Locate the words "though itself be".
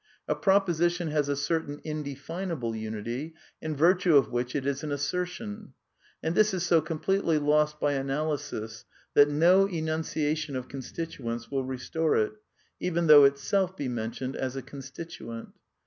13.05-13.87